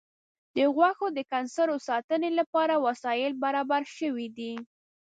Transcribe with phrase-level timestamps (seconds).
[0.55, 4.53] د غوښو د کنسرو ساتنې لپاره وسایل برابر شوي دي.